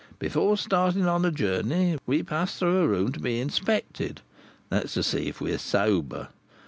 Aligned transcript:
Before 0.17 0.57
starting 0.57 1.05
on 1.05 1.23
a 1.25 1.29
journey, 1.31 1.99
we 2.07 2.23
pass 2.23 2.57
through 2.57 2.81
a 2.81 2.87
room 2.87 3.11
to 3.11 3.19
be 3.19 3.39
inspected. 3.39 4.21
That's 4.69 4.95
to 4.95 5.03
see 5.03 5.27
if 5.27 5.39
we 5.39 5.51
are 5.51 5.59
sober. 5.59 6.29